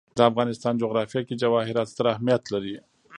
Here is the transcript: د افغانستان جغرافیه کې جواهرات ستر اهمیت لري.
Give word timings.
د 0.17 0.19
افغانستان 0.29 0.73
جغرافیه 0.81 1.21
کې 1.27 1.39
جواهرات 1.43 1.87
ستر 1.93 2.05
اهمیت 2.13 2.43
لري. 2.53 2.75